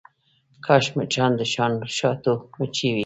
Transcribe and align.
کاش 0.65 0.85
مچان 0.97 1.31
د 1.39 1.41
شاتو 1.97 2.33
مچۍ 2.57 2.87
وی. 2.93 2.99